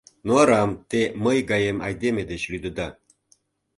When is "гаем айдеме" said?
1.51-2.23